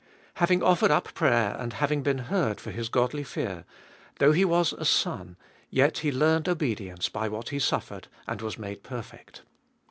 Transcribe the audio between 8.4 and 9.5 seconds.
was made perfect.